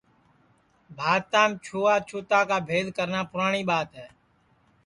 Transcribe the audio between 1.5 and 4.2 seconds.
چھوت اچھوتا کا بھید کرنا پُراٹؔی ٻات ہے